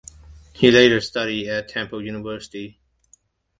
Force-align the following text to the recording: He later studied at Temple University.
He 0.53 0.71
later 0.71 0.99
studied 0.99 1.47
at 1.47 1.67
Temple 1.69 2.03
University. 2.03 2.79